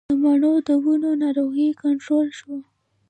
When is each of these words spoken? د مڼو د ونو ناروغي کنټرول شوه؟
د 0.09 0.11
مڼو 0.23 0.53
د 0.67 0.69
ونو 0.83 1.11
ناروغي 1.23 1.67
کنټرول 1.83 2.27
شوه؟ 2.39 2.57